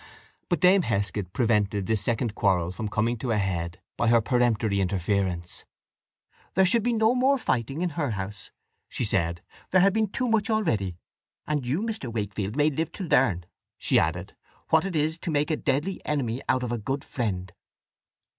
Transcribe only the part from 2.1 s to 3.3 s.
quarrel from coming to